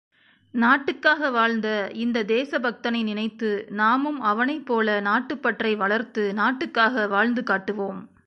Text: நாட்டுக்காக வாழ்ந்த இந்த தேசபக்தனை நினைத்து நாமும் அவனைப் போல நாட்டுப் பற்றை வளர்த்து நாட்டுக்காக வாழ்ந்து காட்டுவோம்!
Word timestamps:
நாட்டுக்காக 0.53 1.29
வாழ்ந்த 1.31 1.67
இந்த 1.95 2.23
தேசபக்தனை 2.23 3.03
நினைத்து 3.03 3.49
நாமும் 3.71 4.19
அவனைப் 4.21 4.65
போல 4.65 4.99
நாட்டுப் 5.01 5.41
பற்றை 5.41 5.75
வளர்த்து 5.75 6.33
நாட்டுக்காக 6.33 7.07
வாழ்ந்து 7.07 7.43
காட்டுவோம்! 7.43 8.01